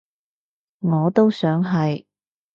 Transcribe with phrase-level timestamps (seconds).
[0.79, 2.05] 我都想係